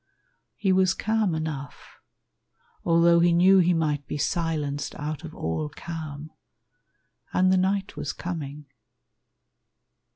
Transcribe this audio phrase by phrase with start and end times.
[0.55, 1.99] He was calm enough,
[2.83, 6.31] Although he knew he might be silenced Out of all calm;
[7.33, 8.65] and the night was coming.